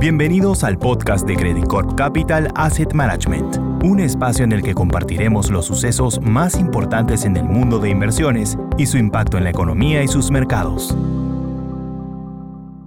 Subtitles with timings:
[0.00, 5.50] Bienvenidos al podcast de Credit Corp Capital Asset Management, un espacio en el que compartiremos
[5.50, 10.00] los sucesos más importantes en el mundo de inversiones y su impacto en la economía
[10.04, 10.96] y sus mercados.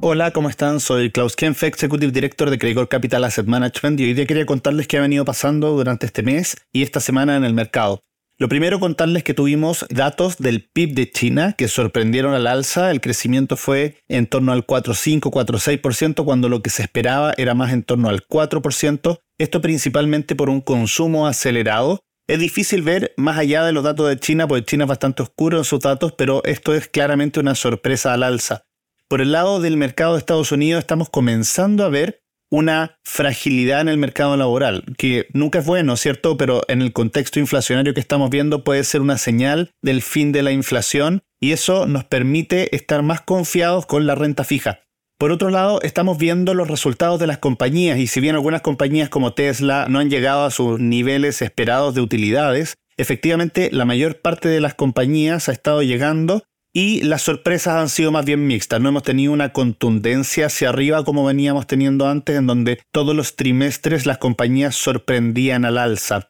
[0.00, 0.80] Hola, ¿cómo están?
[0.80, 4.44] Soy Klaus Kempf, Executive Director de Credit Corp Capital Asset Management y hoy día quería
[4.44, 8.00] contarles qué ha venido pasando durante este mes y esta semana en el mercado.
[8.38, 12.90] Lo primero contarles que tuvimos datos del PIB de China que sorprendieron al alza.
[12.90, 17.72] El crecimiento fue en torno al 4,5, 4,6% cuando lo que se esperaba era más
[17.72, 19.20] en torno al 4%.
[19.38, 22.00] Esto principalmente por un consumo acelerado.
[22.28, 25.56] Es difícil ver más allá de los datos de China porque China es bastante oscuro
[25.56, 28.64] en sus datos, pero esto es claramente una sorpresa al alza.
[29.08, 33.88] Por el lado del mercado de Estados Unidos estamos comenzando a ver una fragilidad en
[33.88, 36.36] el mercado laboral, que nunca es bueno, ¿cierto?
[36.36, 40.42] Pero en el contexto inflacionario que estamos viendo puede ser una señal del fin de
[40.42, 44.80] la inflación y eso nos permite estar más confiados con la renta fija.
[45.18, 49.08] Por otro lado, estamos viendo los resultados de las compañías y si bien algunas compañías
[49.08, 54.48] como Tesla no han llegado a sus niveles esperados de utilidades, efectivamente la mayor parte
[54.48, 56.44] de las compañías ha estado llegando
[56.76, 58.82] y las sorpresas han sido más bien mixtas.
[58.82, 63.34] No hemos tenido una contundencia hacia arriba como veníamos teniendo antes, en donde todos los
[63.34, 66.28] trimestres las compañías sorprendían al alza.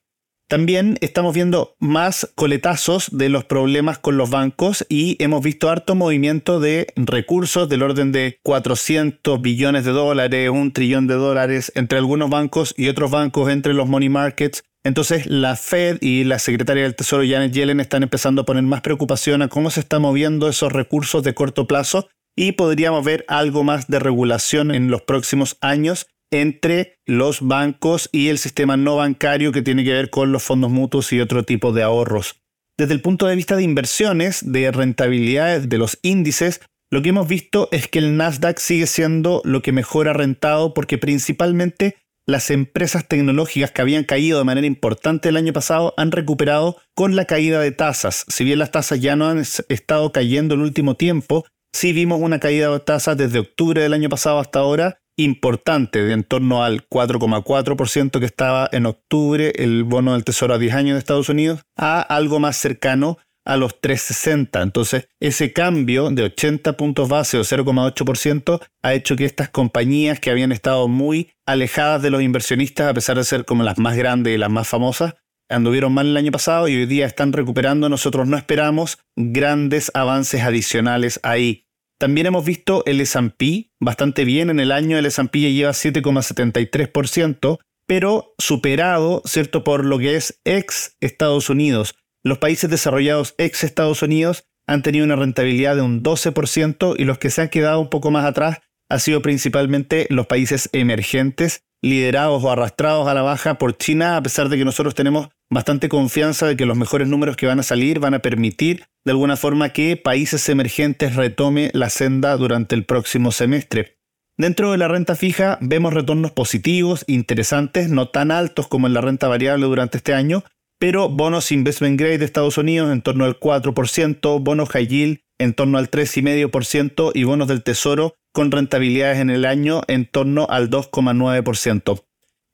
[0.48, 5.96] También estamos viendo más coletazos de los problemas con los bancos y hemos visto harto
[5.96, 11.98] movimiento de recursos del orden de 400 billones de dólares, un trillón de dólares entre
[11.98, 16.84] algunos bancos y otros bancos entre los money markets entonces la Fed y la secretaria
[16.84, 20.48] del Tesoro Janet Yellen están empezando a poner más preocupación a cómo se están moviendo
[20.48, 25.56] esos recursos de corto plazo y podríamos ver algo más de regulación en los próximos
[25.60, 30.44] años entre los bancos y el sistema no bancario que tiene que ver con los
[30.44, 32.40] fondos mutuos y otro tipo de ahorros.
[32.78, 36.60] Desde el punto de vista de inversiones, de rentabilidades de los índices,
[36.92, 40.74] lo que hemos visto es que el Nasdaq sigue siendo lo que mejor ha rentado
[40.74, 46.10] porque principalmente las empresas tecnológicas que habían caído de manera importante el año pasado han
[46.10, 48.24] recuperado con la caída de tasas.
[48.28, 52.40] Si bien las tasas ya no han estado cayendo el último tiempo, sí vimos una
[52.40, 56.86] caída de tasas desde octubre del año pasado hasta ahora importante, de en torno al
[56.88, 61.62] 4,4% que estaba en octubre el bono del Tesoro a 10 años de Estados Unidos,
[61.76, 63.16] a algo más cercano
[63.46, 64.60] a los 360.
[64.60, 70.30] Entonces, ese cambio de 80 puntos base o 0,8% ha hecho que estas compañías que
[70.30, 74.34] habían estado muy alejadas de los inversionistas, a pesar de ser como las más grandes
[74.34, 75.14] y las más famosas,
[75.48, 77.88] anduvieron mal el año pasado y hoy día están recuperando.
[77.88, 81.66] Nosotros no esperamos grandes avances adicionales ahí.
[81.98, 87.58] También hemos visto el S&P bastante bien en el año, el S&P ya lleva 7,73%,
[87.86, 91.94] pero superado, ¿cierto?, por lo que es ex Estados Unidos.
[92.26, 97.18] Los países desarrollados ex Estados Unidos han tenido una rentabilidad de un 12% y los
[97.18, 98.58] que se han quedado un poco más atrás
[98.90, 104.22] han sido principalmente los países emergentes, liderados o arrastrados a la baja por China, a
[104.24, 107.62] pesar de que nosotros tenemos bastante confianza de que los mejores números que van a
[107.62, 112.84] salir van a permitir de alguna forma que países emergentes retome la senda durante el
[112.84, 113.98] próximo semestre.
[114.36, 119.00] Dentro de la renta fija vemos retornos positivos, interesantes, no tan altos como en la
[119.00, 120.42] renta variable durante este año,
[120.78, 125.54] pero bonos investment grade de Estados Unidos en torno al 4%, bonos high yield en
[125.54, 130.70] torno al 3,5% y bonos del Tesoro con rentabilidades en el año en torno al
[130.70, 132.02] 2,9%.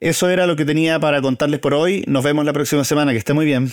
[0.01, 2.05] Eso era lo que tenía para contarles por hoy.
[2.09, 3.13] Nos vemos la próxima semana.
[3.13, 3.71] Que esté muy bien.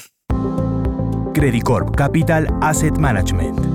[1.33, 3.69] Credit Corp Capital Asset Management